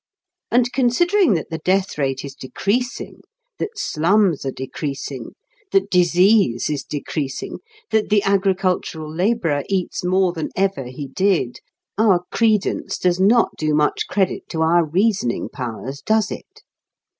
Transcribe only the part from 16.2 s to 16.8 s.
it?